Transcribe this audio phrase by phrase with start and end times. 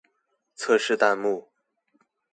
[0.57, 1.49] 測試彈幕